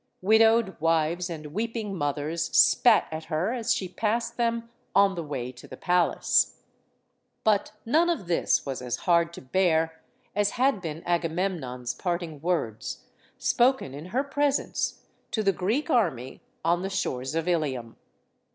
[0.23, 5.51] Widowed wives and weeping mothers spat at her as she passed them on the way
[5.51, 6.57] to the palace.
[7.43, 10.01] But none of this was as hard to bear
[10.35, 13.03] as had been Agamemnon's parting words
[13.37, 17.95] spoken in her presence to the Greek army on the shores of Ilium.